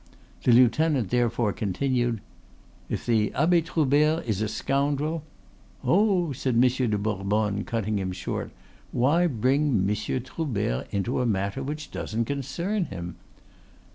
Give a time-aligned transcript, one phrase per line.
[0.43, 2.21] The lieutenant therefore continued:
[2.89, 5.21] "If the Abbe Troubert is a scoundrel"
[5.83, 8.49] "Oh," said Monsieur de Bourbonne, cutting him short,
[8.91, 13.17] "why bring Monsieur Troubert into a matter which doesn't concern him?"